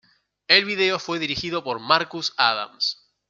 El 0.47 0.65
video 0.65 0.97
fue 0.97 1.19
dirigido 1.19 1.63
por 1.63 1.79
Marcus 1.79 2.33
Adams. 2.35 3.07